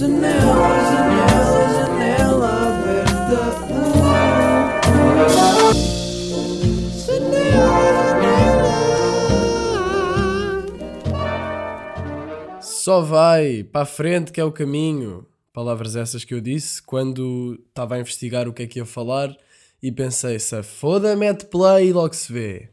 [0.00, 0.32] Janela,
[0.90, 3.40] janela, janela aberta.
[7.04, 7.82] Janela.
[12.62, 15.26] Só vai para a frente que é o caminho.
[15.52, 19.36] Palavras essas que eu disse quando estava a investigar o que é que ia falar
[19.82, 22.70] e pensei: se foda, mete play e logo se vê.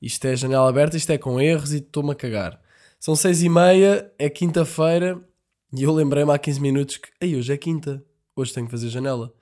[0.00, 2.58] Isto é janela aberta, isto é com erros e estou-me a cagar.
[2.98, 5.22] São seis e meia, é quinta-feira
[5.72, 8.04] e eu lembrei-me há 15 minutos que Ei, hoje é quinta,
[8.34, 9.32] hoje tenho que fazer janela.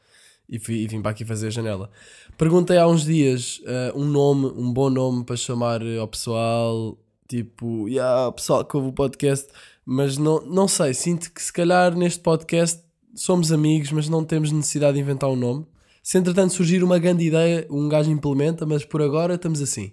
[0.48, 1.91] E, fui, e vim para aqui fazer janela.
[2.39, 6.97] Perguntei há uns dias uh, um nome, um bom nome para chamar ao pessoal,
[7.29, 9.47] tipo, yeah, pessoal que ouve o podcast,
[9.85, 12.83] mas não, não sei, sinto que se calhar neste podcast
[13.15, 15.66] somos amigos, mas não temos necessidade de inventar um nome.
[16.02, 19.93] Se entretanto surgir uma grande ideia, um gajo implementa, mas por agora estamos assim.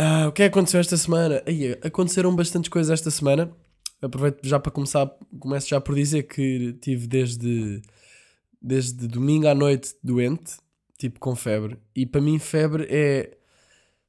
[0.00, 1.42] Uh, o que é que aconteceu esta semana?
[1.46, 3.52] Aí, aconteceram bastantes coisas esta semana.
[4.02, 5.06] Aproveito já para começar,
[5.38, 7.80] começo já por dizer que tive desde,
[8.60, 10.56] desde domingo à noite doente,
[10.98, 11.78] tipo com febre.
[11.94, 13.36] E para mim, febre é.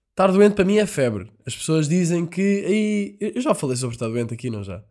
[0.09, 1.31] Estar doente para mim é febre.
[1.45, 2.41] As pessoas dizem que.
[2.41, 4.83] Aí, eu já falei sobre estar doente aqui, não já?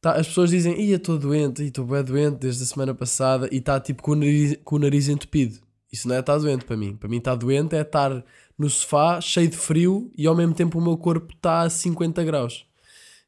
[0.00, 3.58] Tá, as pessoas dizem, ia estou doente, estou bem doente desde a semana passada e
[3.58, 5.58] está tipo com o, nariz, com o nariz entupido.
[5.92, 6.96] Isso não é estar doente para mim.
[6.96, 8.24] Para mim, estar doente é estar
[8.56, 12.22] no sofá, cheio de frio e ao mesmo tempo o meu corpo está a 50
[12.24, 12.66] graus.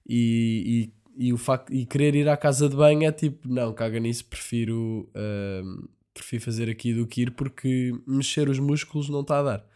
[0.07, 3.73] E, e, e, o facto, e querer ir à casa de banho é tipo, não,
[3.73, 9.21] caga nisso, prefiro, uh, prefiro fazer aqui do que ir porque mexer os músculos não
[9.21, 9.67] está a dar.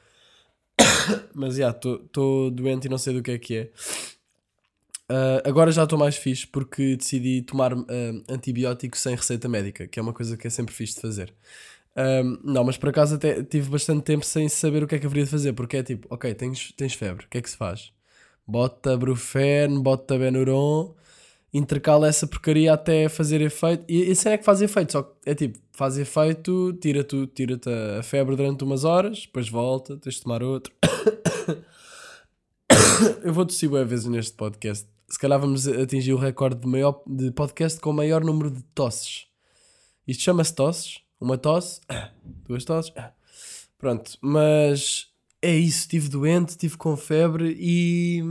[1.34, 3.70] Mas já, estou doente e não sei do que é que é.
[5.10, 7.86] Uh, agora já estou mais fixe porque decidi tomar uh,
[8.28, 11.34] antibiótico sem receita médica, que é uma coisa que é sempre fixe de fazer.
[11.96, 15.06] Um, não, mas por acaso até tive bastante tempo sem saber o que é que
[15.06, 17.56] haveria de fazer, porque é tipo, ok, tens, tens febre, o que é que se
[17.56, 17.92] faz?
[18.46, 20.94] Bota Brufen, bota Benuron,
[21.54, 23.84] intercala essa porcaria até fazer efeito.
[23.88, 27.58] E a é que faz efeito, só que é tipo, faz efeito, tira-te tira
[27.98, 30.74] a febre durante umas horas, depois volta, tens de tomar outro.
[33.24, 37.00] Eu vou tossir boas vezes neste podcast se calhar vamos atingir o recorde de, maior,
[37.06, 39.26] de podcast com o maior número de tosses.
[40.06, 41.00] Isto chama-se tosses.
[41.20, 41.80] Uma tosse,
[42.46, 42.92] duas tosses.
[43.78, 45.08] Pronto, mas
[45.40, 45.80] é isso.
[45.80, 48.22] Estive doente, estive com febre e,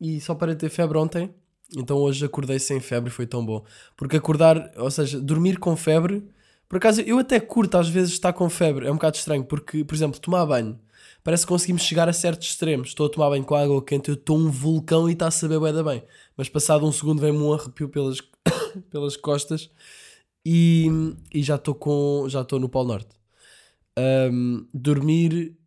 [0.00, 1.32] e só para ter febre ontem.
[1.76, 3.64] Então hoje acordei sem febre foi tão bom.
[3.96, 6.26] Porque acordar, ou seja, dormir com febre.
[6.68, 8.86] Por acaso eu até curto às vezes estar com febre.
[8.86, 10.78] É um bocado estranho porque, por exemplo, tomar banho
[11.22, 12.88] parece que conseguimos chegar a certos extremos.
[12.88, 15.60] Estou a tomar banho com água quente, eu estou um vulcão e está a saber
[15.60, 16.02] bem da bem.
[16.36, 18.18] Mas passado um segundo vem-me um arrepio pelas,
[18.90, 19.70] pelas costas
[20.44, 20.86] e,
[21.34, 23.14] e já estou com já estou no Polo Norte.
[23.98, 25.57] Um, dormir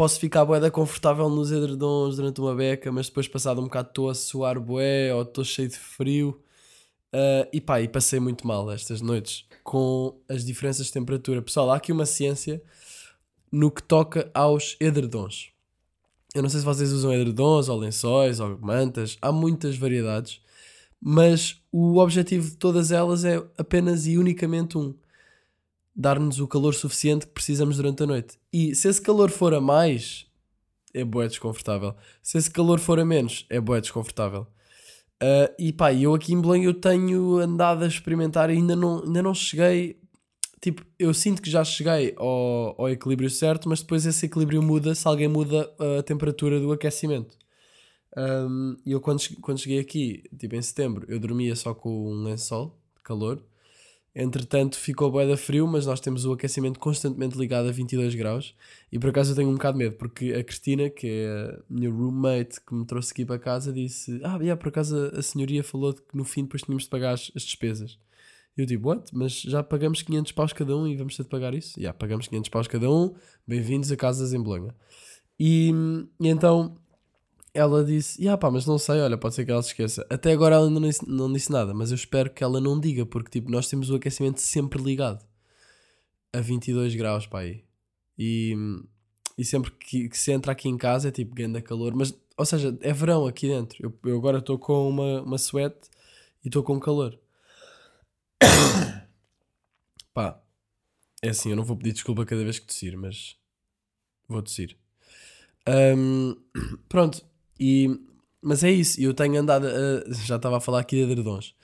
[0.00, 4.08] posso ficar boeda confortável nos edredons durante uma beca, mas depois passado um bocado estou
[4.08, 6.40] a suar boé ou estou cheio de frio.
[7.12, 11.42] Uh, e pá, e passei muito mal estas noites com as diferenças de temperatura.
[11.42, 12.62] Pessoal, há aqui uma ciência
[13.52, 15.50] no que toca aos edredons.
[16.34, 20.40] Eu não sei se vocês usam edredons ou lençóis ou mantas, há muitas variedades,
[20.98, 24.94] mas o objetivo de todas elas é apenas e unicamente um:
[25.94, 28.38] dar-nos o calor suficiente que precisamos durante a noite.
[28.52, 30.26] E se esse calor for a mais,
[30.94, 31.94] é boé desconfortável.
[32.22, 34.46] Se esse calor for a menos, é boé desconfortável.
[35.22, 39.02] Uh, e pá, eu aqui em Belém eu tenho andado a experimentar e ainda não,
[39.02, 40.00] ainda não cheguei
[40.60, 44.94] tipo, eu sinto que já cheguei ao, ao equilíbrio certo, mas depois esse equilíbrio muda
[44.94, 47.38] se alguém muda a temperatura do aquecimento.
[48.16, 52.24] Um, e eu quando, quando cheguei aqui, tipo em setembro, eu dormia só com um
[52.24, 53.42] lençol de calor.
[54.14, 58.56] Entretanto, ficou bué da frio, mas nós temos o aquecimento constantemente ligado a 22 graus.
[58.90, 61.62] E por acaso eu tenho um bocado de medo, porque a Cristina, que é a
[61.70, 65.62] minha roommate que me trouxe aqui para casa, disse: Ah, yeah, por acaso a, senhoria
[65.62, 67.98] falou que no fim depois tínhamos de pagar as, as despesas.
[68.56, 69.14] Eu digo, what?
[69.14, 71.74] Mas já pagamos 500 paus cada um e vamos ter de pagar isso?
[71.76, 73.14] Já, yeah, pagamos 500 paus cada um,
[73.46, 74.74] bem-vindos a Casas em Bolonha.
[75.38, 75.70] E,
[76.20, 76.76] e então
[77.52, 80.06] ela disse, yeah, pá, mas não sei, olha, pode ser que ela se esqueça.
[80.08, 83.30] Até agora ela ainda não disse, nada, mas eu espero que ela não diga, porque
[83.30, 85.24] tipo, nós temos o aquecimento sempre ligado
[86.32, 87.64] a 22 graus, pá, aí.
[88.18, 88.54] E,
[89.36, 92.44] e sempre que, que se entra aqui em casa é tipo grande calor, mas, ou
[92.44, 93.78] seja, é verão aqui dentro.
[93.82, 95.76] Eu, eu agora estou com uma, uma sweat
[96.44, 97.18] e estou com calor.
[100.14, 100.40] Pá,
[101.22, 103.36] é assim, eu não vou pedir desculpa cada vez que tossir, mas
[104.28, 104.76] vou tossir.
[105.68, 106.36] Um,
[106.88, 107.24] pronto,
[107.60, 108.00] e,
[108.42, 111.54] mas é isso, eu tenho andado, a, já estava a falar aqui de edredons.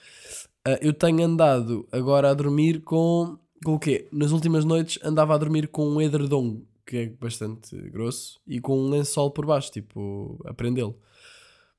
[0.67, 4.09] Uh, eu tenho andado agora a dormir com, com o quê?
[4.13, 8.79] Nas últimas noites andava a dormir com um edredom, que é bastante grosso, e com
[8.79, 10.97] um lençol por baixo, tipo, a prendê-lo.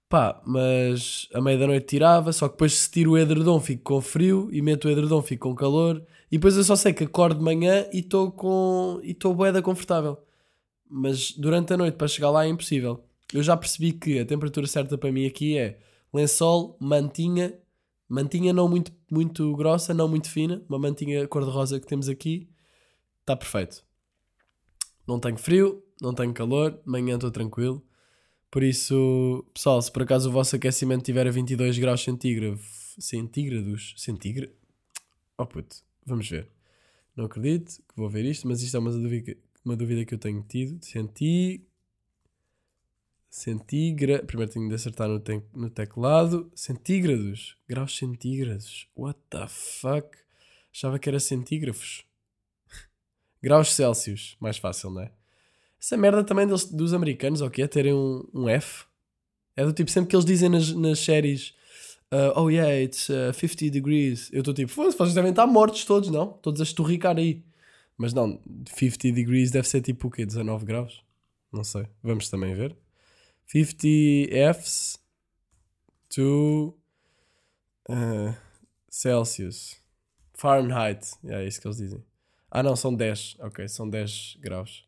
[0.09, 3.83] Pá, mas a meia da noite tirava, só que depois se tiro o edredom fico
[3.83, 6.01] com frio e meto o edredom fico com calor.
[6.31, 9.01] E depois eu só sei que acordo de manhã e estou com.
[9.03, 10.17] e estou boeda confortável.
[10.89, 13.03] Mas durante a noite para chegar lá é impossível.
[13.33, 15.79] Eu já percebi que a temperatura certa para mim aqui é
[16.13, 17.57] lençol, mantinha,
[18.07, 22.49] mantinha não muito, muito grossa, não muito fina, uma mantinha cor-de-rosa que temos aqui,
[23.21, 23.83] está perfeito.
[25.07, 27.83] Não tenho frio, não tenho calor, de manhã estou tranquilo.
[28.49, 33.93] Por isso, pessoal, se por acaso o vosso aquecimento tiver a 22 graus centígrados, centígrados,
[33.97, 34.55] centígrados,
[35.37, 36.49] oh puto, vamos ver.
[37.15, 39.35] Não acredito que vou ver isto, mas isto é uma dúvida,
[39.65, 40.83] uma dúvida que eu tenho tido.
[40.85, 41.66] Centi...
[43.29, 44.23] Centigra...
[44.23, 45.41] Primeiro tenho de acertar no, te...
[45.53, 46.51] no teclado.
[46.55, 47.57] Centígrados.
[47.67, 48.87] Graus centígrados.
[48.95, 50.17] What the fuck?
[50.73, 52.05] Achava que era centígrafos.
[53.41, 54.35] Graus Celsius.
[54.39, 55.11] Mais fácil, não é?
[55.79, 57.63] Essa merda também dos, dos americanos, ok?
[57.63, 58.85] É terem um, um F.
[59.55, 61.53] É do tipo, sempre que eles dizem nas, nas séries
[62.11, 64.29] uh, Oh yeah, it's uh, 50 degrees.
[64.31, 66.33] Eu estou tipo, vocês devem estar mortos todos, não?
[66.33, 67.43] Todos a esturricar aí.
[67.97, 68.39] Mas não,
[68.75, 70.25] 50 degrees deve ser tipo o quê?
[70.25, 71.03] 19 graus?
[71.51, 71.87] Não sei.
[72.03, 72.75] Vamos também ver.
[73.47, 74.99] 50 Fs
[76.09, 76.77] to
[77.89, 78.35] uh,
[78.89, 79.77] Celsius.
[80.33, 81.07] Fahrenheit.
[81.25, 82.03] É isso que eles dizem.
[82.51, 83.37] Ah, não, são 10.
[83.39, 84.85] Ok, são 10 graus.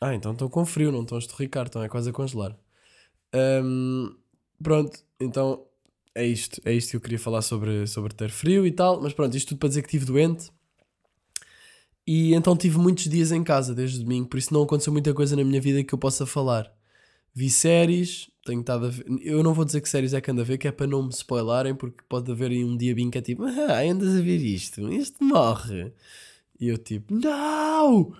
[0.00, 2.56] Ah, então estão com frio, não estão a estorricar, estão é quase a congelar.
[3.34, 4.14] Hum,
[4.62, 5.66] pronto, então
[6.14, 6.60] é isto.
[6.64, 9.00] É isto que eu queria falar sobre, sobre ter frio e tal.
[9.00, 10.50] Mas pronto, isto tudo para dizer que estive doente.
[12.06, 15.34] E então tive muitos dias em casa desde domingo, por isso não aconteceu muita coisa
[15.34, 16.72] na minha vida que eu possa falar.
[17.34, 19.04] Vi séries, tenho estado a ver.
[19.20, 21.02] Eu não vou dizer que séries é que ando a ver, que é para não
[21.02, 24.22] me spoilarem, porque pode haver aí um dia bem que é tipo, ah, andas a
[24.22, 25.92] ver isto, isto morre.
[26.60, 28.14] E eu tipo, não!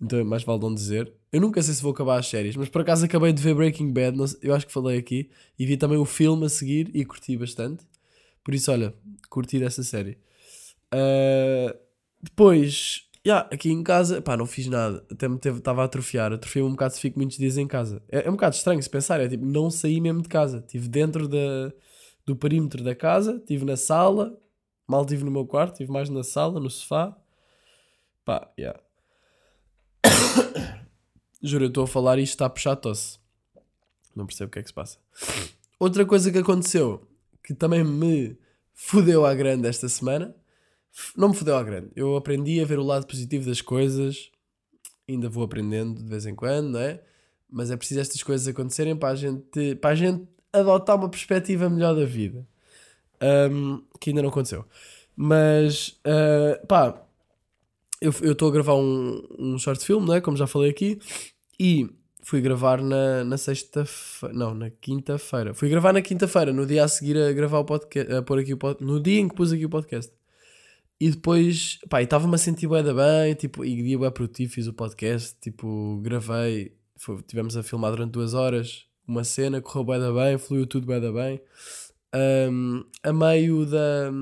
[0.00, 1.12] Então mais vale não dizer.
[1.32, 3.92] Eu nunca sei se vou acabar as séries, mas por acaso acabei de ver Breaking
[3.92, 7.36] Bad, eu acho que falei aqui, e vi também o filme a seguir e curti
[7.36, 7.84] bastante.
[8.44, 8.94] Por isso, olha,
[9.28, 10.18] curti dessa série.
[10.90, 11.74] Ah,
[12.22, 15.04] depois, yeah, aqui em casa, pá, não fiz nada.
[15.10, 16.32] Até me estava a atrofiar.
[16.32, 18.02] Atrofiei-me um bocado se fico muitos dias em casa.
[18.08, 20.58] É, é um bocado estranho se pensar, é tipo, não saí mesmo de casa.
[20.58, 21.72] Estive dentro da,
[22.26, 24.38] do perímetro da casa, estive na sala,
[24.86, 27.16] mal estive no meu quarto, estive mais na sala, no sofá.
[28.24, 28.78] Pá, yeah.
[31.42, 33.18] Juro, eu estou a falar e isto está a puxar tosse.
[34.14, 34.98] Não percebo o que é que se passa.
[35.78, 37.08] Outra coisa que aconteceu,
[37.42, 38.36] que também me
[38.74, 40.34] fudeu à grande esta semana,
[41.16, 41.90] não me fudeu à grande.
[41.96, 44.30] Eu aprendi a ver o lado positivo das coisas,
[45.08, 47.00] ainda vou aprendendo de vez em quando, não é?
[47.50, 51.68] Mas é preciso estas coisas acontecerem para a gente, para a gente adotar uma perspectiva
[51.68, 52.46] melhor da vida.
[53.20, 54.64] Ahm, que ainda não aconteceu.
[55.16, 57.06] Mas, ah, pá,
[58.00, 60.20] eu estou a gravar um, um short film, não é?
[60.20, 60.98] Como já falei aqui,
[61.58, 61.88] e
[62.22, 65.54] fui gravar na, na sexta-feira, não, na quinta-feira.
[65.54, 68.54] Fui gravar na quinta-feira, no dia a seguir a gravar o podcast, a pôr aqui
[68.54, 70.12] o pod, no dia em que pus aqui o podcast.
[71.02, 74.68] E depois, pá, estava-me a sentir bué da bem, tipo, e dia bué produtivo, fiz
[74.68, 79.98] o podcast, tipo, gravei, foi, tivemos a filmar durante duas horas, uma cena, correu bué
[79.98, 81.40] da bem, fluiu tudo bué da bem.
[82.14, 84.12] Ahm, a meio da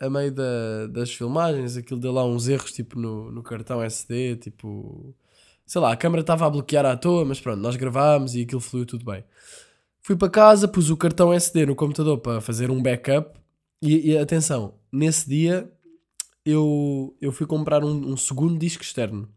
[0.00, 4.36] a meio da, das filmagens, aquilo deu lá uns erros tipo no, no cartão SD,
[4.36, 5.14] tipo
[5.66, 8.60] sei lá, a câmera estava a bloquear à toa, mas pronto, nós gravámos e aquilo
[8.62, 9.22] fluiu tudo bem.
[10.00, 13.38] Fui para casa, pus o cartão SD no computador para fazer um backup
[13.82, 15.70] e, e atenção, nesse dia
[16.44, 19.28] eu, eu fui comprar um, um segundo disco externo.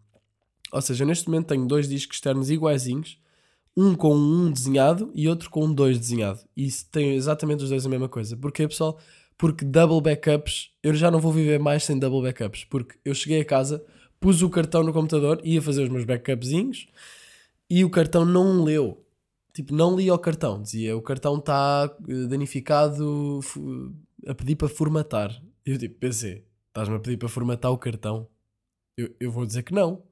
[0.71, 3.19] Ou seja, neste momento tenho dois discos externos iguaizinhos,
[3.77, 6.39] um com um desenhado e outro com dois desenhado.
[6.55, 8.35] E tem exatamente os dois a mesma coisa.
[8.37, 8.99] Porquê, pessoal?
[9.37, 12.63] Porque double backups, eu já não vou viver mais sem double backups.
[12.63, 13.83] Porque eu cheguei a casa,
[14.19, 16.87] pus o cartão no computador, ia fazer os meus backupzinhos
[17.69, 19.05] e o cartão não leu.
[19.53, 20.61] Tipo, não lia o cartão.
[20.61, 23.39] Dizia, o cartão está eh, danificado
[24.27, 25.41] a pedir para formatar.
[25.65, 26.43] Eu tipo, pensei,
[26.75, 28.27] estás-me a pedir para formatar o cartão?
[28.97, 30.03] Eu, eu vou dizer que não.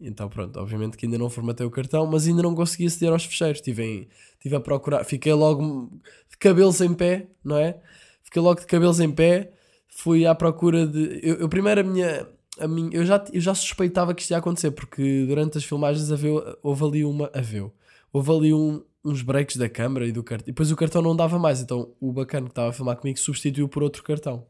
[0.00, 3.24] Então pronto, obviamente que ainda não formatei o cartão, mas ainda não consegui aceder aos
[3.24, 3.58] fecheiros.
[3.58, 4.08] Estive,
[4.54, 5.90] a procurar, fiquei logo
[6.30, 7.78] de cabelos em pé, não é?
[8.22, 9.52] Fiquei logo de cabelos em pé,
[9.88, 11.20] fui à procura de.
[11.22, 12.28] Eu, eu primeiro a minha.
[12.58, 16.10] A minha eu, já, eu já suspeitava que isto ia acontecer, porque durante as filmagens
[16.10, 16.30] havia,
[16.62, 17.30] houve ali uma.
[17.34, 17.72] Haveu,
[18.12, 20.44] houve ali um- uns breaks da câmara e do cartão.
[20.48, 23.18] E depois o cartão não dava mais, então o bacana que estava a filmar comigo
[23.18, 24.46] substituiu por outro cartão.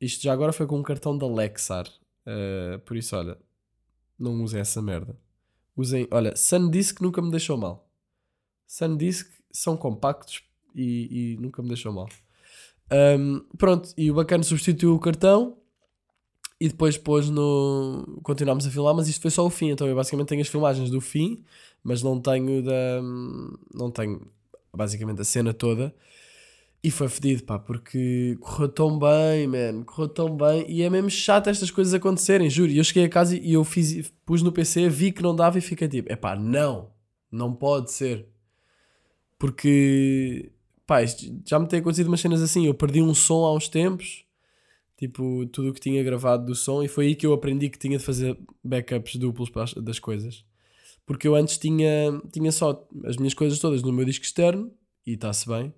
[0.00, 1.86] Isto já agora foi com um cartão da Lexar.
[2.26, 3.38] Uh, por isso, olha,
[4.18, 5.16] não usem essa merda.
[5.76, 7.88] Usem, olha, SanDisk nunca me deixou mal.
[8.66, 10.42] SanDisk são compactos
[10.74, 12.08] e, e nunca me deixou mal.
[12.92, 15.56] Um, pronto, e o bacana substituiu o cartão
[16.60, 18.20] E depois pôs no.
[18.22, 19.70] Continuámos a filmar, mas isto foi só o fim.
[19.70, 21.44] Então eu basicamente tenho as filmagens do fim,
[21.82, 23.02] mas não tenho da.
[23.74, 24.26] Não tenho
[24.74, 25.94] basicamente a cena toda.
[26.86, 30.64] E foi fedido, pá, porque correu tão bem, man, correu tão bem.
[30.70, 32.70] E é mesmo chato estas coisas acontecerem, juro.
[32.70, 35.58] E eu cheguei a casa e eu fiz, pus no PC, vi que não dava
[35.58, 36.92] e fiquei tipo, é pá, não,
[37.28, 38.28] não pode ser.
[39.36, 40.52] Porque,
[40.86, 41.04] pá,
[41.44, 42.66] já me tem acontecido umas cenas assim.
[42.66, 44.24] Eu perdi um som há uns tempos,
[44.96, 47.80] tipo, tudo o que tinha gravado do som, e foi aí que eu aprendi que
[47.80, 50.44] tinha de fazer backups duplos das coisas.
[51.04, 54.70] Porque eu antes tinha, tinha só as minhas coisas todas no meu disco externo,
[55.04, 55.74] e está-se bem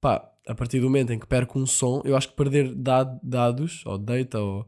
[0.00, 3.18] pá, a partir do momento em que perco um som, eu acho que perder dad-
[3.22, 4.66] dados, ou data, ou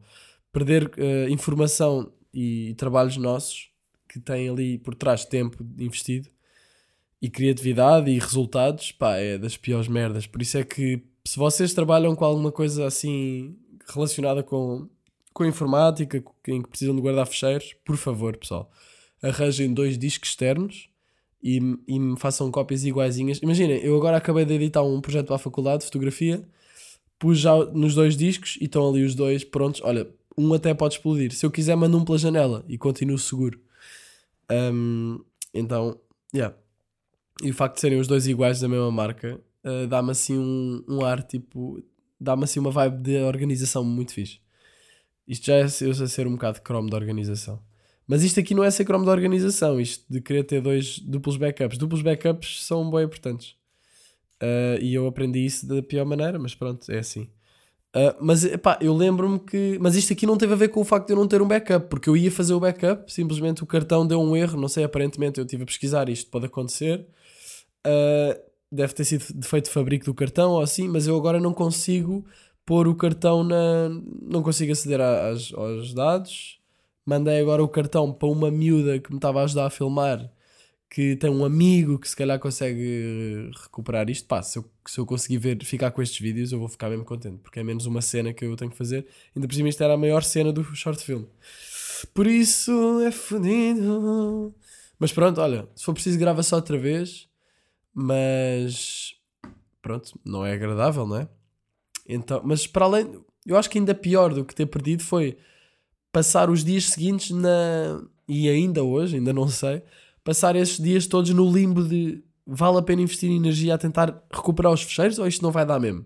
[0.51, 3.69] perder eh, informação e trabalhos nossos
[4.07, 6.29] que têm ali por trás tempo investido
[7.21, 10.27] e criatividade e resultados, pá, é das piores merdas.
[10.27, 14.89] Por isso é que se vocês trabalham com alguma coisa assim relacionada com,
[15.33, 18.69] com informática, em que precisam de guardar fecheiros, por favor, pessoal,
[19.21, 20.89] arranjem dois discos externos
[21.43, 23.39] e, e me façam cópias iguaizinhas.
[23.43, 26.41] Imaginem, eu agora acabei de editar um projeto para a faculdade de fotografia,
[27.19, 29.81] pus já nos dois discos e estão ali os dois prontos.
[29.83, 30.07] Olha,
[30.37, 31.33] um até pode explodir.
[31.33, 33.59] Se eu quiser, mando um pela janela e continuo seguro.
[34.49, 35.19] Hum,
[35.53, 35.99] então,
[36.33, 36.55] yeah.
[37.43, 40.83] E o facto de serem os dois iguais da mesma marca uh, dá-me assim um,
[40.87, 41.83] um ar tipo.
[42.19, 44.39] dá-me assim uma vibe de organização muito fixe.
[45.27, 47.59] Isto já é eu sei ser um bocado cromo de organização.
[48.07, 51.37] Mas isto aqui não é ser cromo de organização, isto de querer ter dois duplos
[51.37, 51.77] backups.
[51.77, 53.55] Duplos backups são bem importantes.
[54.41, 57.29] Uh, e eu aprendi isso da pior maneira, mas pronto, é assim.
[57.95, 59.77] Uh, mas epá, eu lembro-me que.
[59.79, 61.47] Mas isto aqui não teve a ver com o facto de eu não ter um
[61.47, 64.83] backup, porque eu ia fazer o backup, simplesmente o cartão deu um erro, não sei,
[64.83, 67.07] aparentemente eu estive a pesquisar, isto pode acontecer.
[67.85, 68.41] Uh,
[68.71, 72.25] deve ter sido defeito de fabrico do cartão ou assim, mas eu agora não consigo
[72.65, 73.89] pôr o cartão na.
[74.21, 76.59] Não consigo aceder às, aos dados.
[77.05, 80.31] Mandei agora o cartão para uma miúda que me estava a ajudar a filmar,
[80.89, 84.27] que tem um amigo que se calhar consegue recuperar isto.
[84.27, 87.03] Pá, se eu, se eu conseguir ver, ficar com estes vídeos, eu vou ficar mesmo
[87.03, 89.05] contente, porque é menos uma cena que eu tenho que fazer.
[89.35, 91.25] Ainda por cima, isto era a maior cena do short film.
[92.13, 94.53] Por isso é fodido.
[94.99, 97.27] Mas pronto, olha, se for preciso, grava só outra vez.
[97.93, 99.15] Mas
[99.81, 101.27] pronto, não é agradável, não é?
[102.07, 105.37] Então, mas para além, eu acho que ainda pior do que ter perdido foi
[106.13, 108.01] passar os dias seguintes na.
[108.25, 109.81] E ainda hoje, ainda não sei,
[110.23, 114.71] passar esses dias todos no limbo de vale a pena investir energia a tentar recuperar
[114.71, 116.05] os fecheiros ou isto não vai dar mesmo?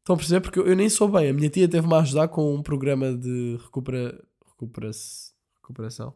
[0.00, 0.40] Estão a perceber?
[0.40, 1.28] Porque eu, nem sou bem.
[1.28, 4.90] A minha tia teve-me a ajudar com um programa de recupera, recupera,
[5.60, 6.14] recuperação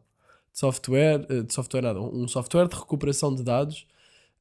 [0.52, 3.86] de software, eh, de software nada, um software de recuperação de dados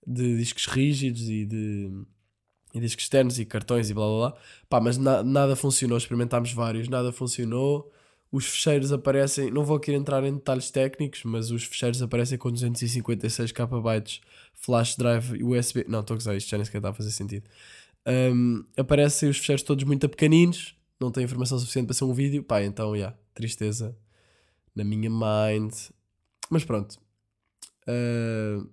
[0.05, 1.91] de discos rígidos e de
[2.73, 4.39] e discos externos e cartões e blá blá blá.
[4.69, 5.97] Pá, mas na- nada funcionou.
[5.97, 7.91] Experimentámos vários, nada funcionou.
[8.31, 12.51] Os fecheiros aparecem, não vou aqui entrar em detalhes técnicos, mas os fecheiros aparecem com
[12.51, 13.73] 256 KB
[14.53, 15.85] flash drive USB.
[15.87, 17.49] Não, estou a gozar, isto já nem sequer está a fazer sentido.
[18.07, 22.43] Um, aparecem os fecheiros todos muito pequeninos, não tem informação suficiente para ser um vídeo.
[22.43, 23.97] Pá, então, já, tristeza
[24.75, 25.73] na minha mind.
[26.49, 26.99] Mas pronto.
[27.87, 28.69] Uh,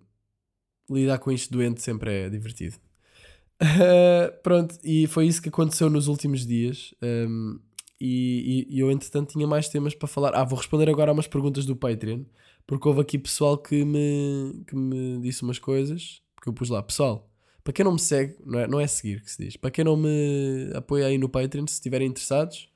[0.90, 2.76] lidar com isto doente sempre é divertido.
[3.62, 6.94] Uh, pronto, e foi isso que aconteceu nos últimos dias.
[7.02, 7.58] Um,
[8.00, 10.34] e, e- e eu, entretanto, tinha mais temas para falar.
[10.34, 12.22] Ah, vou responder agora a umas perguntas do Patreon,
[12.66, 16.20] porque houve aqui pessoal que me, que me disse umas coisas.
[16.34, 17.28] Porque eu pus lá, pessoal,
[17.64, 19.84] para quem não me segue, não é, não é seguir que se diz, para quem
[19.84, 22.68] não me apoia aí no Patreon, se estiverem interessados,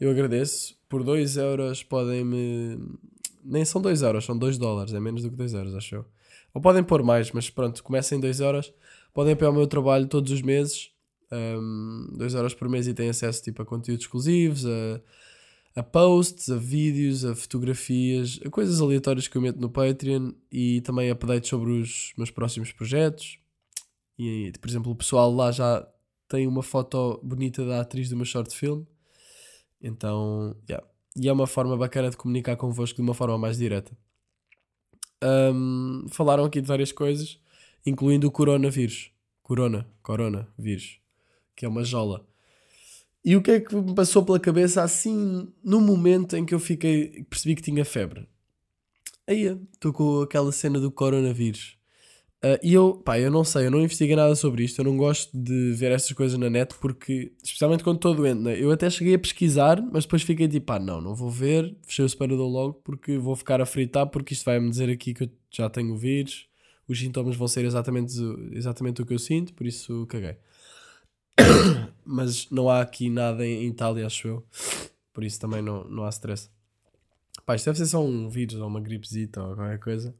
[0.00, 0.78] eu agradeço.
[0.88, 2.78] Por 2 euros podem me.
[3.44, 6.04] Nem são 2 euros, são 2 dólares, é menos do que 2 euros, acho eu.
[6.54, 8.72] Ou podem pôr mais, mas pronto, comecem em 2 euros.
[9.14, 10.90] Podem apoiar o meu trabalho todos os meses.
[12.12, 15.00] 2 euros por mês e têm acesso tipo, a conteúdos exclusivos, a,
[15.76, 20.80] a posts, a vídeos, a fotografias, a coisas aleatórias que eu meto no Patreon e
[20.80, 23.38] também updates sobre os meus próximos projetos.
[24.18, 25.86] E, por exemplo, o pessoal lá já
[26.28, 28.84] tem uma foto bonita da atriz do meu short film.
[29.80, 30.86] Então, yeah.
[31.16, 33.96] E é uma forma bacana de comunicar convosco de uma forma mais direta.
[35.22, 37.40] Um, falaram aqui de várias coisas,
[37.84, 39.10] incluindo o coronavírus.
[39.42, 40.99] Corona, coronavírus,
[41.60, 42.26] que é uma jola.
[43.22, 46.58] E o que é que me passou pela cabeça assim no momento em que eu
[46.58, 48.26] fiquei, percebi que tinha febre?
[49.26, 51.76] Aí, estou com aquela cena do coronavírus.
[52.42, 54.96] Ah, e eu, pá, eu não sei, eu não investiguei nada sobre isto, eu não
[54.96, 58.58] gosto de ver essas coisas na net porque, especialmente quando estou doente, né?
[58.58, 62.02] eu até cheguei a pesquisar, mas depois fiquei tipo, pá, não, não vou ver, fechei
[62.02, 65.30] o separador logo porque vou ficar a fritar porque isto vai-me dizer aqui que eu
[65.50, 66.48] já tenho vírus,
[66.88, 68.14] os sintomas vão ser exatamente,
[68.52, 70.36] exatamente o que eu sinto, por isso caguei.
[72.04, 74.46] mas não há aqui nada em, Itália, acho eu.
[75.12, 76.50] Por isso também não, não há stress.
[77.44, 80.14] Pá, isto deve ser só um vírus ou uma gripezita ou qualquer coisa.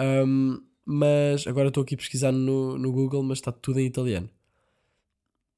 [0.00, 4.28] Um, mas agora estou aqui a pesquisar no, no Google, mas está tudo em italiano.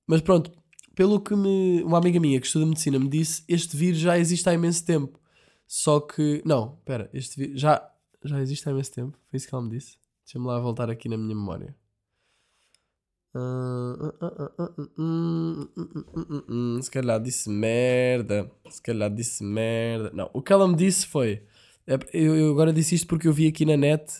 [0.06, 0.50] Mas pronto,
[0.94, 4.48] pelo que me, uma amiga minha que estuda medicina me disse, este vírus já existe
[4.48, 5.20] há imenso tempo.
[5.66, 7.90] Só que, não, espera, este vírus já,
[8.24, 9.16] já existe há imenso tempo.
[9.30, 9.98] Foi isso que ela me disse.
[10.24, 11.74] Deixa-me lá voltar aqui na minha memória.
[11.74, 13.19] Ah, ah, ah, ah, ah, hum, hum, hum, hum, hum.
[16.82, 18.50] Se calhar disse merda.
[18.68, 20.10] Se calhar disse merda.
[20.12, 21.42] Não, o que ela me disse foi.
[21.86, 24.12] é- Eu, agora disse isto porque eu vi aqui na net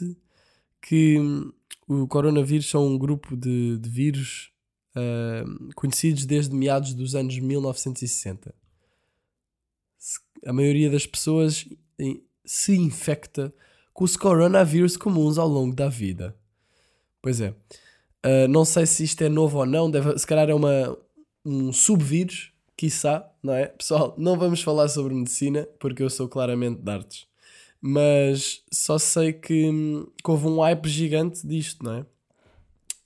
[0.81, 1.53] que hum,
[1.89, 4.51] o coronavírus são um grupo de, de vírus
[4.95, 8.55] ah, conhecidos desde meados dos anos 1960.
[9.99, 11.69] Se- A maioria das pessoas
[12.45, 13.53] se infecta
[13.93, 16.37] com os coronavírus comuns ao longo da vida.
[17.21, 17.55] Pois é.
[18.25, 20.97] Uh, não sei se isto é novo ou não, deve, se calhar é uma,
[21.45, 23.67] um subvírus, quiçá, não é?
[23.67, 27.27] Pessoal, não vamos falar sobre medicina, porque eu sou claramente de artes.
[27.81, 32.01] Mas só sei que, hum, que houve um hype gigante disto, não é?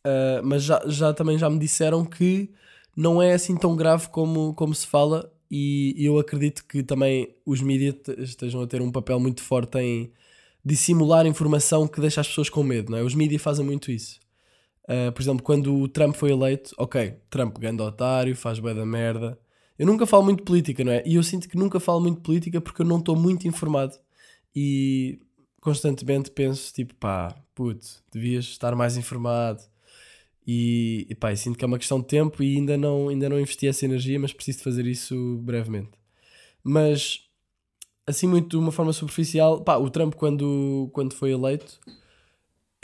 [0.06, 2.50] Uh, mas já, já também já me disseram que
[2.96, 7.60] não é assim tão grave como, como se fala, e eu acredito que também os
[7.62, 10.12] mídias te- estejam a ter um papel muito forte em
[10.64, 13.02] dissimular informação que deixa as pessoas com medo, não é?
[13.02, 14.18] Os mídias fazem muito isso.
[14.84, 18.84] Uh, por exemplo, quando o Trump foi eleito, ok, Trump grande otário, faz bué da
[18.84, 19.38] merda.
[19.78, 21.02] Eu nunca falo muito de política, não é?
[21.06, 23.96] E eu sinto que nunca falo muito de política porque eu não estou muito informado
[24.54, 25.18] e
[25.60, 29.62] constantemente penso, tipo, pá, puto, devias estar mais informado.
[30.46, 33.28] E, e pá, eu sinto que é uma questão de tempo e ainda não, ainda
[33.28, 35.92] não investi essa energia, mas preciso de fazer isso brevemente.
[36.62, 37.20] Mas,
[38.06, 41.80] assim, muito de uma forma superficial, pá, o Trump, quando, quando foi eleito,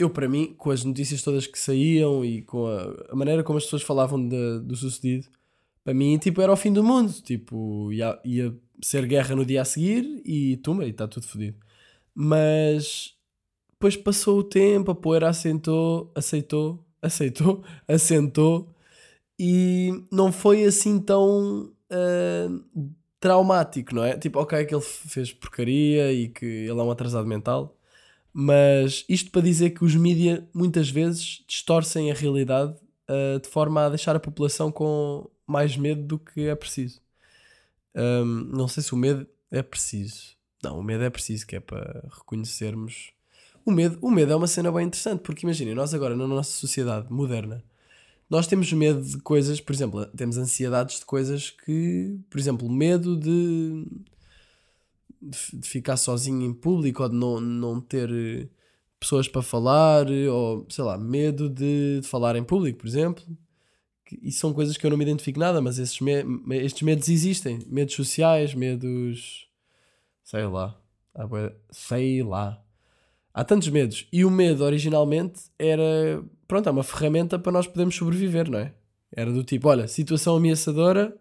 [0.01, 3.57] eu, para mim, com as notícias todas que saíam e com a, a maneira como
[3.57, 5.27] as pessoas falavam da- do sucedido,
[5.83, 7.11] para mim, tipo, era o fim do mundo.
[7.23, 11.57] Tipo, ia, ia ser guerra no dia a seguir e tuma, e está tudo fodido.
[12.13, 13.15] Mas
[13.71, 18.69] depois passou o tempo, a poeira assentou, aceitou, aceitou, assentou
[19.39, 22.47] e não foi assim tão ah,
[23.19, 24.17] traumático, não é?
[24.17, 27.75] Tipo, ok, que ele fez porcaria e que ele é um atrasado mental.
[28.33, 32.73] Mas isto para dizer que os mídia muitas vezes distorcem a realidade
[33.09, 37.01] uh, de forma a deixar a população com mais medo do que é preciso.
[37.95, 40.37] Um, não sei se o medo é preciso.
[40.63, 43.11] Não, o medo é preciso, que é para reconhecermos.
[43.65, 46.51] O medo, o medo é uma cena bem interessante, porque imaginem, nós agora na nossa
[46.51, 47.63] sociedade moderna,
[48.29, 53.17] nós temos medo de coisas, por exemplo, temos ansiedades de coisas que, por exemplo, medo
[53.17, 53.85] de
[55.21, 58.47] de, de ficar sozinho em público ou de não, não ter eh,
[58.99, 63.23] pessoas para falar eh, ou sei lá, medo de, de falar em público, por exemplo.
[64.21, 66.23] E são coisas que eu não me identifico nada, mas esses me-
[66.57, 67.59] estes medos existem.
[67.67, 69.47] Medos sociais, medos.
[70.23, 70.77] sei lá.
[71.71, 72.61] Sei lá.
[73.33, 74.07] Há tantos medos.
[74.11, 76.21] E o medo originalmente era.
[76.47, 78.73] Pronto, é uma ferramenta para nós podermos sobreviver, não é?
[79.11, 81.15] Era do tipo: olha, situação ameaçadora,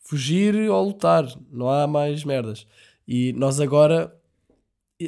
[0.00, 1.24] fugir ou lutar.
[1.52, 2.66] Não há mais merdas.
[3.06, 4.14] E nós agora.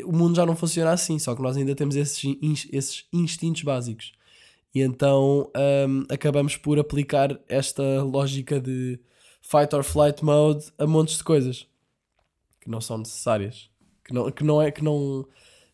[0.05, 2.23] O mundo já não funciona assim, só que nós ainda temos esses,
[2.71, 4.13] esses instintos básicos.
[4.75, 5.51] E então
[5.89, 9.01] hum, acabamos por aplicar esta lógica de
[9.41, 11.67] fight or flight mode a montes de coisas
[12.61, 13.71] que não são necessárias.
[14.05, 14.71] Que não, que não é.
[14.71, 15.27] Que não,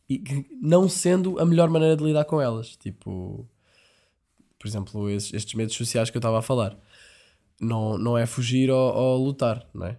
[0.09, 2.77] e que não sendo a melhor maneira de lidar com elas.
[2.77, 3.49] Tipo,
[4.59, 6.79] por exemplo, esses- estes medos sociais que eu estava a falar.
[7.61, 9.99] Não, não é fugir ou, ou lutar, não é?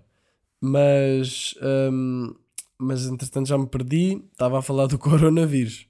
[0.65, 1.54] Mas,
[1.91, 2.34] hum,
[2.78, 4.23] mas entretanto já me perdi.
[4.32, 5.88] Estava a falar do coronavírus.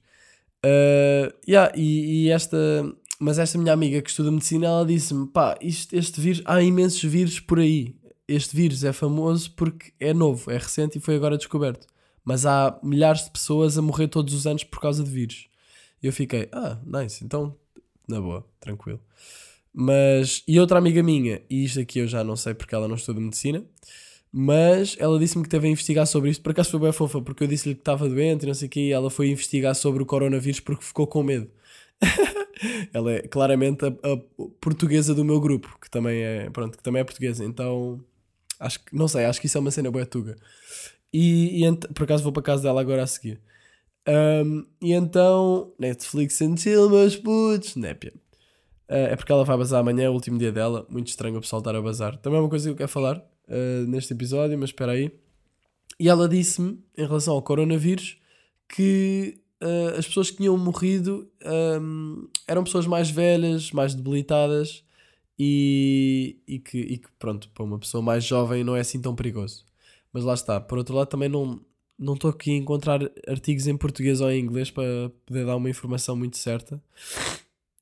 [0.64, 2.58] Uh, yeah, e, e esta,
[3.18, 7.02] mas esta minha amiga que estuda medicina, ela disse-me: pá, isto, este vírus, há imensos
[7.02, 7.96] vírus por aí.
[8.28, 11.86] Este vírus é famoso porque é novo, é recente e foi agora descoberto.
[12.24, 15.48] Mas há milhares de pessoas a morrer todos os anos por causa de vírus.
[16.02, 17.56] E eu fiquei: ah, nice, então,
[18.06, 19.00] na boa, tranquilo.
[19.72, 22.96] Mas, e outra amiga minha, e isto aqui eu já não sei porque ela não
[22.96, 23.64] estuda medicina,
[24.38, 26.42] mas ela disse-me que teve a investigar sobre isto.
[26.42, 28.70] Por acaso foi bem fofa, porque eu disse-lhe que estava doente e não sei o
[28.70, 31.50] quê, e ela foi investigar sobre o coronavírus porque ficou com medo.
[32.92, 34.18] ela é claramente a, a
[34.60, 37.46] portuguesa do meu grupo, que também é, pronto, que também é portuguesa.
[37.46, 37.98] Então,
[38.60, 40.36] acho que, não sei, acho que isso é uma cena boa tuga.
[41.10, 41.62] E,
[41.94, 43.40] por acaso vou para casa dela agora a seguir.
[44.06, 48.12] Um, e então, Netflix and chill, meus putos, népia.
[48.86, 50.86] Uh, é porque ela vai bazar amanhã, é o último dia dela.
[50.90, 52.18] Muito estranho o pessoal estar a bazar.
[52.18, 55.10] Também é uma coisa que eu quero falar uh, neste episódio, mas espera aí.
[55.98, 58.18] E ela disse-me, em relação ao coronavírus,
[58.68, 61.30] que uh, as pessoas que tinham morrido
[61.80, 64.84] um, eram pessoas mais velhas, mais debilitadas
[65.38, 69.14] e, e, que, e que, pronto, para uma pessoa mais jovem não é assim tão
[69.14, 69.64] perigoso.
[70.12, 70.60] Mas lá está.
[70.60, 71.60] Por outro lado, também não
[71.98, 75.70] não estou aqui a encontrar artigos em português ou em inglês para poder dar uma
[75.70, 76.78] informação muito certa.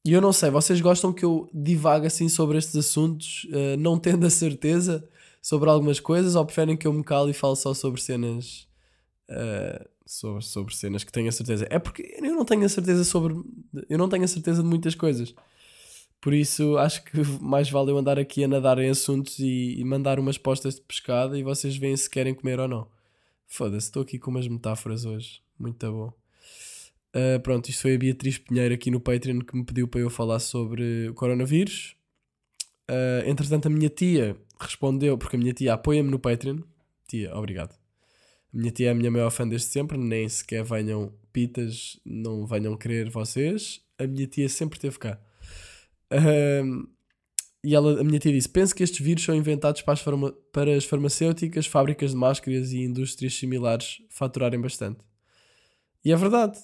[0.05, 3.99] E eu não sei, vocês gostam que eu divague assim sobre estes assuntos, uh, não
[3.99, 5.09] tendo a certeza
[5.45, 8.67] sobre algumas coisas, ou preferem que eu me cale e fale só sobre cenas.
[9.29, 11.67] Uh, sobre, sobre cenas que tenho a certeza?
[11.69, 13.35] É porque eu não tenho a certeza sobre.
[13.91, 15.35] Eu não tenho a certeza de muitas coisas.
[16.19, 19.85] Por isso acho que mais vale eu andar aqui a nadar em assuntos e, e
[19.85, 22.89] mandar umas postas de pescada e vocês veem se querem comer ou não.
[23.47, 25.43] Foda-se, estou aqui com umas metáforas hoje.
[25.59, 26.11] Muito bom.
[27.15, 30.09] Uh, pronto, isto foi a Beatriz Pinheiro aqui no Patreon que me pediu para eu
[30.09, 31.97] falar sobre o coronavírus.
[32.91, 36.59] Uh, entretanto, a minha tia respondeu, porque a minha tia apoia-me no Patreon.
[37.09, 37.73] Tia, obrigado.
[37.73, 42.47] A minha tia é a minha maior fã desde sempre, nem sequer venham pitas, não
[42.47, 43.81] venham querer vocês.
[43.99, 45.19] A minha tia sempre esteve cá.
[46.13, 46.89] Uh,
[47.65, 50.33] e ela, a minha tia disse: Penso que estes vírus são inventados para as, farma,
[50.53, 55.01] para as farmacêuticas, fábricas de máscaras e indústrias similares faturarem bastante.
[56.05, 56.59] E é verdade.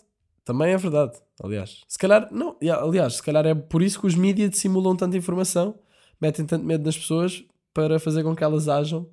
[0.45, 1.19] Também é verdade.
[1.43, 5.17] Aliás, se calhar, não, aliás, se calhar é por isso que os mídias dissimulam tanta
[5.17, 5.79] informação,
[6.21, 9.09] metem tanto medo nas pessoas para fazer com que elas ajam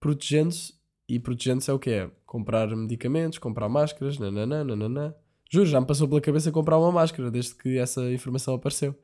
[0.00, 0.74] protegendo-se.
[1.08, 2.10] E protegendo-se é o que é?
[2.26, 5.14] Comprar medicamentos, comprar máscaras, nananã, nananã.
[5.50, 8.94] Juro, já me passou pela cabeça comprar uma máscara desde que essa informação apareceu.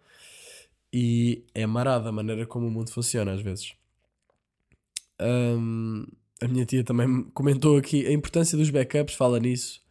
[0.93, 3.75] E é marada a maneira como o mundo funciona às vezes.
[5.21, 6.07] Um,
[6.41, 9.83] a minha tia também comentou aqui a importância dos backups, fala nisso.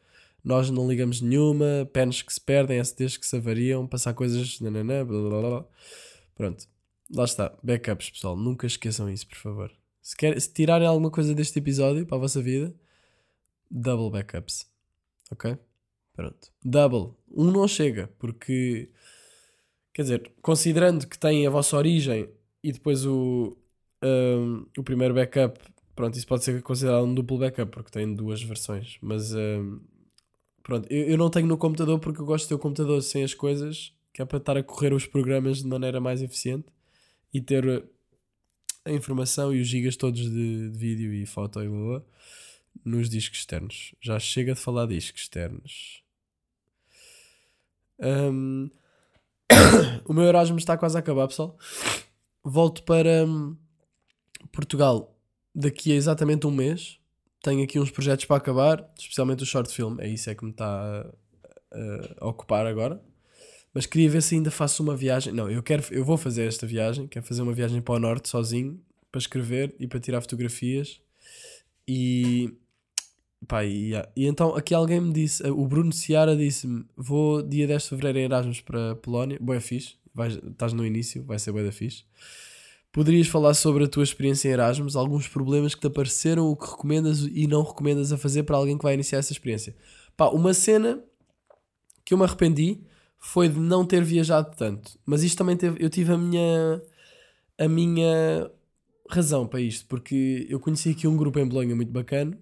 [0.44, 4.60] Nós não ligamos nenhuma, pens que se perdem, SDs que se avariam, passar coisas.
[4.60, 5.66] Nananã, blá, blá, blá.
[6.34, 6.68] Pronto,
[7.14, 7.58] lá está.
[7.64, 8.36] Backups, pessoal.
[8.36, 9.72] Nunca esqueçam isso, por favor.
[10.02, 12.74] Se, quer, se tirarem alguma coisa deste episódio para a vossa vida,
[13.70, 14.66] double backups.
[15.32, 15.58] Ok?
[16.14, 16.52] Pronto.
[16.64, 17.14] Double.
[17.30, 18.90] Um não chega, porque
[19.98, 22.30] Quer dizer, considerando que tem a vossa origem
[22.64, 23.58] e depois o,
[24.04, 25.60] um, o primeiro backup,
[25.96, 29.00] pronto, isso pode ser considerado um duplo backup, porque tem duas versões.
[29.02, 29.80] Mas um,
[30.62, 33.24] pronto, eu, eu não tenho no computador porque eu gosto de ter o computador sem
[33.24, 36.68] as coisas, que é para estar a correr os programas de maneira mais eficiente
[37.34, 37.84] e ter
[38.86, 42.02] a informação e os gigas todos de, de vídeo e foto e blá,
[42.84, 43.94] nos discos externos.
[44.02, 46.04] Já chega de falar de discos externos.
[48.00, 48.70] Um,
[50.06, 51.58] o meu Erasmus está quase a acabar, pessoal.
[52.44, 53.58] Volto para hum,
[54.52, 55.16] Portugal
[55.54, 57.00] daqui a exatamente um mês.
[57.42, 60.00] Tenho aqui uns projetos para acabar, especialmente o short film.
[60.00, 61.06] É isso é que me está
[61.72, 63.02] a, a ocupar agora.
[63.78, 65.32] Mas queria ver se ainda faço uma viagem.
[65.32, 67.06] Não, eu quero, eu vou fazer esta viagem.
[67.06, 71.00] Quero fazer uma viagem para o norte sozinho para escrever e para tirar fotografias.
[71.88, 72.56] E
[73.48, 77.84] Pá, e, e, então aqui alguém me disse, o Bruno Ciara disse-me: Vou dia 10
[77.84, 79.38] de fevereiro em Erasmus para a Polónia.
[79.40, 82.04] Boa fixe, vais, estás no início, vai ser boa fixe.
[82.92, 86.66] Poderias falar sobre a tua experiência em Erasmus, alguns problemas que te apareceram, o que
[86.66, 89.76] recomendas e não recomendas a fazer para alguém que vai iniciar essa experiência?
[90.16, 91.00] Pá, uma cena
[92.04, 92.82] que eu me arrependi
[93.28, 96.82] foi de não ter viajado tanto, mas isto também teve, eu tive a minha
[97.58, 98.50] a minha
[99.10, 102.38] razão para isto, porque eu conheci aqui um grupo em Bolonha muito bacana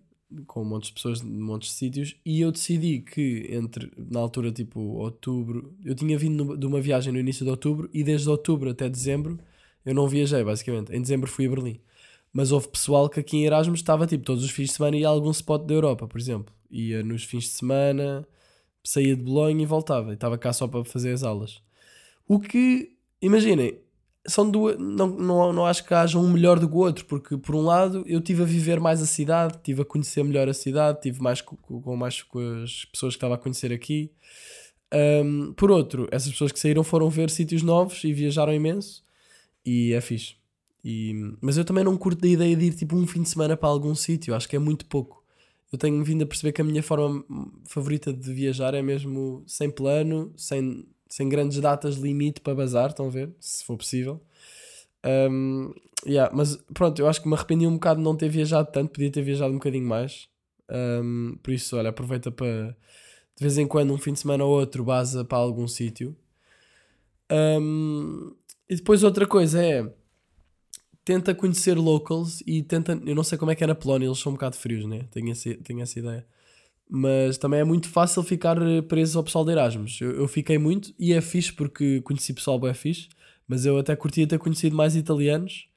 [0.46, 4.20] com um monte de pessoas de montes de sítios e eu decidi que entre na
[4.20, 8.30] altura tipo outubro eu tinha vindo de uma viagem no início de outubro e desde
[8.30, 9.40] outubro até dezembro
[9.84, 10.92] eu não viajei basicamente.
[10.96, 11.80] Em dezembro fui a Berlim.
[12.34, 15.08] Mas houve pessoal que aqui em Erasmus estava tipo todos os fins de semana ia
[15.08, 16.54] a algum spot da Europa por exemplo.
[16.70, 18.28] Ia nos fins de semana
[18.90, 21.62] saía de Bolonha e voltava e estava cá só para fazer as aulas
[22.28, 23.80] o que imaginem
[24.28, 24.78] são duas.
[24.80, 27.62] Não, não, não acho que haja um melhor do que o outro, porque por um
[27.62, 31.22] lado eu tive a viver mais a tive tive a conhecer melhor a cidade, tive
[31.22, 34.12] mais com, com mais com as pessoas que estava a conhecer aqui.
[34.94, 39.04] Um, por outro, essas pessoas que saíram foram ver sítios novos e viajaram imenso
[39.66, 40.36] e é fixe.
[40.84, 43.58] E, mas eu também não curto da ideia de ir tipo um fim de semana
[43.58, 45.24] para algum sítio, acho que é muito pouco.
[45.76, 47.26] Eu tenho vindo a perceber que a minha forma
[47.66, 53.08] favorita de viajar é mesmo sem plano, sem sem grandes datas limite para bazar, estão
[53.08, 53.30] a ver?
[53.40, 54.22] Se for possível.
[55.06, 55.74] Um,
[56.06, 58.92] yeah, mas pronto, eu acho que me arrependi um bocado de não ter viajado tanto,
[58.92, 60.28] podia ter viajado um bocadinho mais.
[60.70, 62.76] Um, por isso, olha, aproveita para
[63.38, 66.16] de vez em quando, um fim de semana ou outro, baza para algum sítio.
[67.30, 68.34] Um,
[68.70, 69.94] e depois outra coisa é
[71.06, 73.00] tenta conhecer locals e tenta.
[73.06, 75.08] Eu não sei como é que é na Polónia, eles são um bocado frios, né?
[75.12, 76.26] Tenho, esse, tenho essa ideia
[76.90, 80.00] mas também é muito fácil ficar eh, preso ao pessoal de Erasmus.
[80.02, 83.10] Eu, eu fiquei muito e é fixe porque conheci pessoal bem fixe,
[83.48, 85.68] mas eu até curtia ter conhecido mais italianos.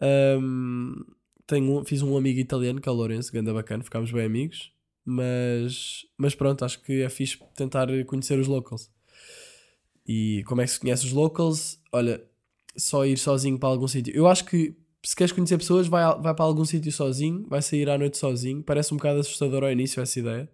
[0.00, 1.04] Um,
[1.46, 4.72] tenho, fiz um amigo italiano que é o Lourenço, ganda bacana, ficámos bem amigos.
[5.04, 8.90] Mas, mas pronto, acho que é fixe tentar conhecer os locals.
[10.06, 11.80] E como é que se conhece os locals?
[11.92, 12.22] Olha,
[12.76, 14.14] só ir sozinho para algum sítio.
[14.14, 17.88] Eu acho que se queres conhecer pessoas, vai, vai para algum sítio sozinho, vai sair
[17.88, 18.62] à noite sozinho.
[18.62, 20.50] Parece um bocado assustador ao início essa ideia,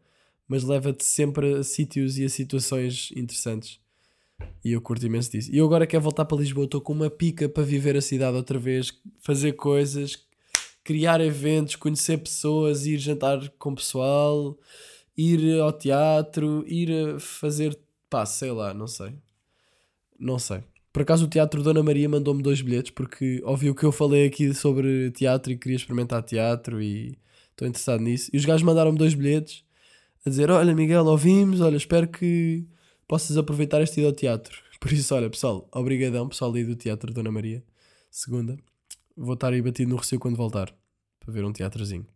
[0.46, 3.80] mas leva-te sempre a sítios e a situações interessantes.
[4.64, 5.50] E eu curto imenso disso.
[5.52, 8.36] E eu agora quero voltar para Lisboa, estou com uma pica para viver a cidade
[8.36, 10.26] outra vez, fazer coisas,
[10.84, 14.58] criar eventos, conhecer pessoas, ir jantar com pessoal,
[15.16, 17.76] ir ao teatro, ir fazer,
[18.10, 19.14] pá, sei lá, não sei.
[20.18, 20.62] Não sei.
[20.96, 24.54] Por acaso o Teatro Dona Maria mandou-me dois bilhetes porque ouviu que eu falei aqui
[24.54, 27.18] sobre teatro e queria experimentar teatro e
[27.50, 28.30] estou interessado nisso.
[28.32, 29.62] E os gajos mandaram-me dois bilhetes
[30.24, 32.66] a dizer: Olha, Miguel, ouvimos, olha, espero que
[33.06, 34.56] possas aproveitar este ida ao teatro.
[34.80, 37.62] Por isso, olha, pessoal, obrigadão, pessoal aí do Teatro Dona Maria,
[38.10, 38.56] segunda.
[39.14, 40.74] Vou estar aí batido no Recio quando voltar
[41.20, 42.06] para ver um teatrozinho.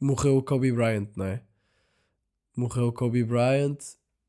[0.00, 1.42] Morreu o Kobe Bryant, não é?
[2.56, 3.78] Morreu o Kobe Bryant.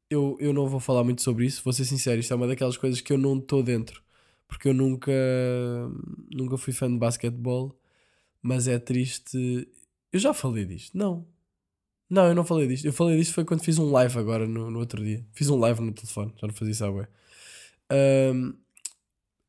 [0.09, 2.75] Eu, eu não vou falar muito sobre isso, vou ser sincero, isto é uma daquelas
[2.75, 4.03] coisas que eu não estou dentro.
[4.45, 5.13] Porque eu nunca,
[6.29, 7.73] nunca fui fã de basquetebol,
[8.41, 9.67] mas é triste.
[10.11, 10.97] Eu já falei disto?
[10.97, 11.25] Não.
[12.09, 12.83] Não, eu não falei disto.
[12.85, 15.25] Eu falei disto foi quando fiz um live agora no, no outro dia.
[15.31, 17.07] Fiz um live no telefone, já não fazia isso há bué.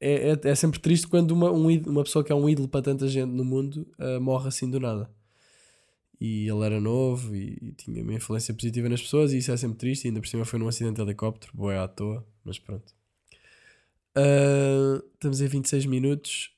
[0.02, 2.82] É, é, é sempre triste quando uma, um uma pessoa que é um ídolo para
[2.82, 5.08] tanta gente no mundo ah, morre assim do nada.
[6.20, 9.56] E ele era novo e, e tinha uma influência positiva nas pessoas, e isso é
[9.56, 10.04] sempre triste.
[10.04, 12.92] E ainda por cima foi num acidente de helicóptero, boé à toa, mas pronto.
[14.14, 16.50] Ah, estamos em 26 minutos.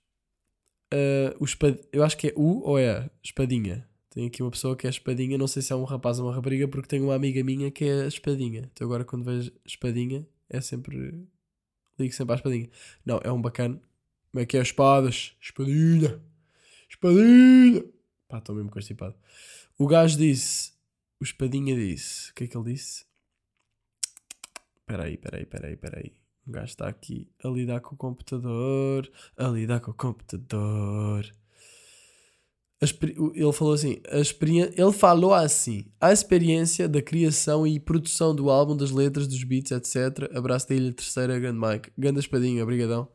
[0.92, 1.78] Ah, o espad...
[1.92, 3.10] Eu acho que é U ou é?
[3.22, 3.88] Espadinha.
[4.10, 6.34] Tem aqui uma pessoa que é espadinha, não sei se é um rapaz ou uma
[6.34, 8.70] rapariga, porque tenho uma amiga minha que é espadinha.
[8.72, 11.26] Então agora quando vejo espadinha, é sempre.
[11.98, 12.68] Ligo sempre à espadinha.
[13.04, 13.80] Não, é um bacana.
[14.30, 14.62] Como é que é?
[14.62, 15.36] Espadas.
[15.40, 16.20] Espadinha.
[16.88, 17.84] Espadinha.
[18.28, 19.14] Pá, estou mesmo constipado.
[19.78, 20.72] O gajo disse.
[21.20, 22.30] O espadinha disse.
[22.30, 23.04] O que é que ele disse?
[24.80, 26.12] Espera aí, espera aí, espera aí, espera aí.
[26.46, 29.10] O gajo está aqui a lidar com o computador.
[29.36, 31.32] A lidar com o computador.
[33.34, 38.76] Ele falou assim, a ele falou assim, a experiência da criação e produção do álbum,
[38.76, 40.30] das letras, dos beats, etc.
[40.34, 41.90] Abraço da Ilha Terceira, grande Mike.
[41.96, 43.08] Ganda espadinha, obrigadão.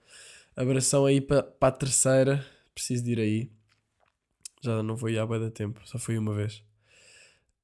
[0.55, 2.45] Abração aí para a terceira.
[2.73, 3.51] Preciso de ir aí.
[4.61, 6.63] Já não vou ir há bué de tempo, só fui uma vez.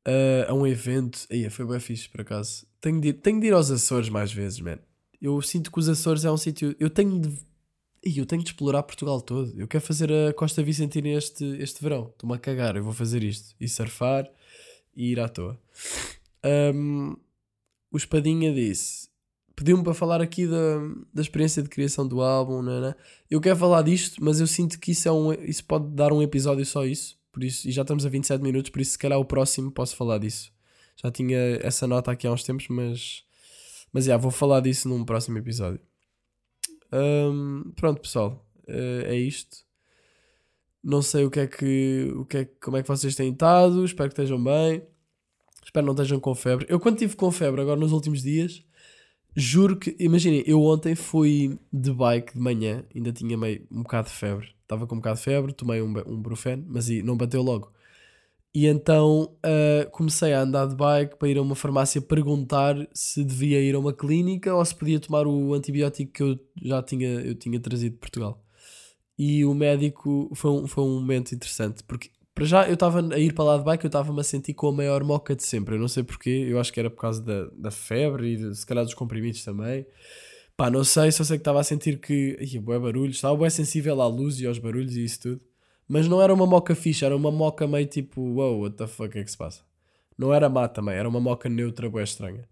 [0.06, 1.26] Ah, a um evento.
[1.32, 2.66] Aí, foi bem fixe, por acaso.
[2.80, 4.80] Tenho de, ir, tenho de ir aos Açores mais vezes, man.
[5.22, 6.76] Eu sinto que os Açores é um sítio...
[6.80, 7.36] Eu tenho de
[8.06, 9.54] Ih, eu tenho de explorar Portugal todo.
[9.60, 12.12] Eu quero fazer a Costa Vicentina este, este verão.
[12.14, 13.56] Estou-me a cagar, eu vou fazer isto.
[13.60, 14.30] E surfar
[14.96, 15.60] e ir à toa.
[16.44, 17.16] Ahm,
[17.92, 19.10] o Espadinha disse:
[19.56, 20.80] pediu-me para falar aqui da,
[21.14, 22.62] da experiência de criação do álbum.
[22.62, 22.94] Né,
[23.30, 26.22] Eu quero falar disto, mas eu sinto que isso, é um, isso pode dar um
[26.22, 27.18] episódio só isso.
[27.32, 29.96] Por isso, e já estamos a 27 minutos, por isso, se calhar, o próximo posso
[29.96, 30.54] falar disso.
[30.96, 33.24] Já tinha essa nota aqui há uns tempos, mas,
[33.92, 35.82] mas já, vou falar disso num próximo episódio.
[36.94, 39.66] Hum, pronto, pessoal, eh, é isto.
[40.84, 43.84] Não sei o que é que, o que é, como é que vocês têm estado.
[43.84, 44.84] Espero que estejam bem.
[45.64, 46.66] Espero não estejam com febre.
[46.70, 48.64] Eu, quando estive com febre, agora nos últimos dias,
[49.36, 54.10] juro que, imaginem, eu ontem fui de bike de manhã, ainda tinha meio um bocado
[54.10, 54.56] de febre.
[54.62, 57.72] Estava com um bocado de febre, tomei um, um Brufen, mas não bateu logo.
[58.56, 63.22] E então ah, comecei a andar de bike para ir a uma farmácia perguntar se
[63.24, 67.10] devia ir a uma clínica ou se podia tomar o antibiótico que eu já tinha,
[67.20, 68.42] eu tinha trazido de Portugal.
[69.18, 73.20] E o médico foi um, foi um momento interessante, porque para já eu estava a
[73.20, 75.76] ir para lá de bike, eu estava-me a sentir com a maior moca de sempre.
[75.76, 78.56] Eu não sei porquê, eu acho que era por causa da, da febre e de-
[78.56, 79.86] se calhar dos comprimidos também.
[80.58, 82.38] Pá, não sei, só sei que estava a sentir que.
[82.42, 85.42] Ia, bué barulhos, estava bué sensível à luz e aos barulhos e isso tudo.
[85.88, 89.18] Mas não era uma moca fixa, era uma moca meio tipo, wow, what the fuck
[89.18, 89.62] é que se passa?
[90.18, 92.48] Não era má também, era uma moca neutra, bué estranha.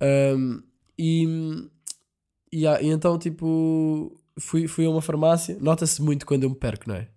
[0.00, 0.62] Ahm,
[0.98, 1.68] e,
[2.52, 5.56] e, ah, e então, tipo, fui, fui a uma farmácia.
[5.60, 7.08] Nota-se muito quando eu me perco, não é?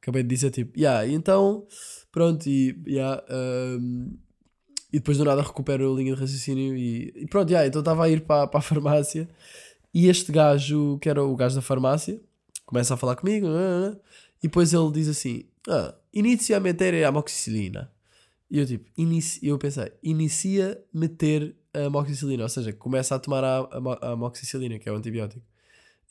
[0.00, 1.66] Acabei de dizer, tipo, yeah, então,
[2.12, 4.10] pronto, e, yeah, ahm,
[4.92, 6.76] e depois do nada recupero a linha de raciocínio.
[6.76, 9.28] E, e pronto, yeah, então estava a ir para, para a farmácia.
[9.92, 12.20] E este gajo, que era o gajo da farmácia,
[12.66, 13.46] começa a falar comigo,
[14.42, 17.90] e depois ele diz assim: ah, inicia a meter a amoxicilina.
[18.50, 23.42] E eu tipo, inici, eu pensei, inicia meter a amoxicilina, ou seja, começa a tomar
[23.42, 25.42] a, a, mo- a amoxicilina, que é o antibiótico.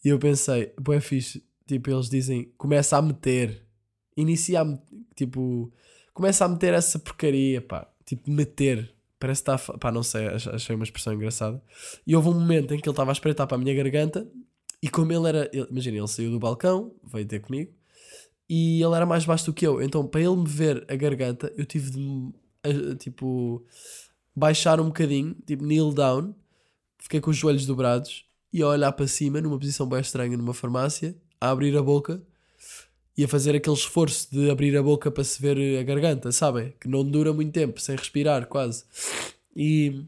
[0.03, 3.65] E eu pensei, boé fixe, tipo, eles dizem, começa a meter,
[4.17, 4.79] inicia a,
[5.15, 5.71] tipo,
[6.13, 8.93] começa a meter essa porcaria, pá, tipo, meter.
[9.19, 11.63] Parece que está, pá, não sei, ach- achei uma expressão engraçada.
[12.05, 14.29] E houve um momento em que ele estava a espreitar para a minha garganta
[14.81, 17.71] e como ele era, imagina, ele saiu do balcão, veio ter comigo
[18.55, 19.81] e ele era mais baixo do que eu.
[19.81, 22.31] Então, para ele me ver a garganta, eu tive de
[22.63, 23.65] a- tipo,
[24.35, 26.35] baixar um bocadinho, tipo, kneel down,
[26.99, 30.53] fiquei com os joelhos dobrados e a olhar para cima, numa posição bem estranha, numa
[30.53, 32.21] farmácia, a abrir a boca
[33.17, 36.75] e a fazer aquele esforço de abrir a boca para se ver a garganta, sabem?
[36.79, 38.83] Que não dura muito tempo, sem respirar, quase.
[39.55, 40.05] E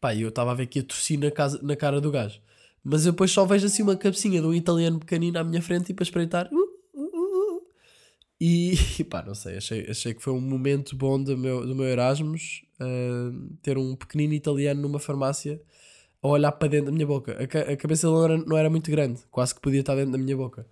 [0.00, 2.40] pá, eu estava a ver que ia tossir na, casa, na cara do gajo.
[2.82, 5.88] Mas eu depois só vejo assim uma cabecinha de um italiano pequenino à minha frente,
[5.88, 6.48] tipo a espreitar.
[6.50, 6.67] Uh.
[8.40, 8.76] E
[9.10, 12.62] pá, não sei, achei, achei que foi um momento bom do meu, do meu Erasmus
[12.80, 15.60] uh, ter um pequenino italiano numa farmácia
[16.22, 17.36] a olhar para dentro da minha boca.
[17.38, 20.12] A, a cabeça dele não era, não era muito grande, quase que podia estar dentro
[20.12, 20.66] da minha boca.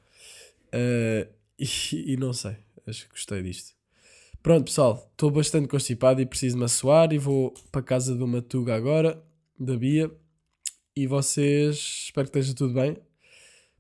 [0.69, 3.75] Uh, e, e não sei, acho que gostei disto.
[4.43, 8.41] Pronto, pessoal, estou bastante constipado e preciso me assoar e vou para casa de uma
[8.41, 9.21] tuga agora,
[9.59, 10.09] da Bia.
[10.95, 12.97] E vocês, espero que esteja tudo bem.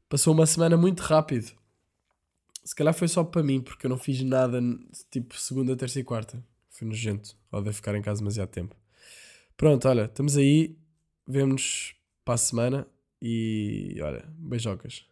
[0.08, 1.52] Passou uma semana muito rápido.
[2.66, 4.60] Se calhar foi só para mim, porque eu não fiz nada
[5.08, 6.44] tipo segunda, terça e quarta.
[6.68, 7.36] Foi nojento.
[7.52, 8.74] Ou deve ficar em casa demasiado tempo.
[9.56, 10.76] Pronto, olha, estamos aí.
[11.28, 12.88] Vemo-nos para a semana.
[13.22, 15.06] E olha, beijocas.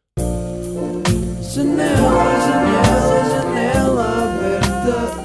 [1.55, 5.25] Janela, janela, janela aberta.